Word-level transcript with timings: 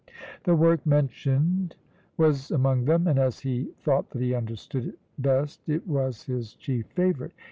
The 0.45 0.55
work 0.55 0.83
mentioned 0.83 1.75
was 2.17 2.49
among 2.49 2.85
them, 2.85 3.05
and 3.05 3.19
as 3.19 3.41
he 3.41 3.65
thought 3.83 4.09
that 4.09 4.21
he 4.23 4.33
understood 4.33 4.87
it 4.87 4.99
best 5.19 5.61
it 5.69 5.85
was 5.85 6.23
his 6.23 6.55
chief 6.55 6.87
favourite. 6.87 7.33